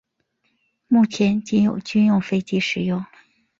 [0.87, 3.05] 目前仅有军用飞机使用。